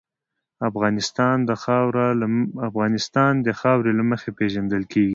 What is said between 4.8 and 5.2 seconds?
کېږي.